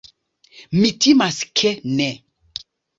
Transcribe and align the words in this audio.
Mi 0.79 0.89
timas, 1.05 1.39
ke 1.63 1.77
ne. 2.01 2.13